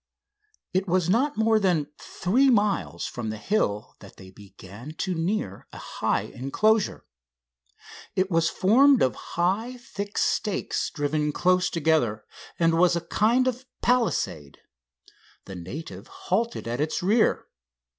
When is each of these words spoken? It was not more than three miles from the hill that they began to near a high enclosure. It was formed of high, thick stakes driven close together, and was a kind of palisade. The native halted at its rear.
It 0.73 0.87
was 0.87 1.11
not 1.11 1.37
more 1.37 1.59
than 1.59 1.91
three 1.99 2.49
miles 2.49 3.05
from 3.05 3.29
the 3.29 3.37
hill 3.37 3.95
that 3.99 4.15
they 4.15 4.31
began 4.31 4.95
to 4.97 5.13
near 5.13 5.67
a 5.71 5.77
high 5.77 6.23
enclosure. 6.23 7.05
It 8.15 8.31
was 8.31 8.49
formed 8.49 9.03
of 9.03 9.13
high, 9.13 9.77
thick 9.77 10.17
stakes 10.17 10.89
driven 10.89 11.31
close 11.31 11.69
together, 11.69 12.25
and 12.57 12.79
was 12.79 12.95
a 12.95 13.01
kind 13.01 13.47
of 13.47 13.67
palisade. 13.83 14.57
The 15.45 15.53
native 15.55 16.07
halted 16.07 16.67
at 16.67 16.81
its 16.81 17.03
rear. 17.03 17.45